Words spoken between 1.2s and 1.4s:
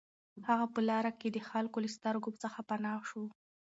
د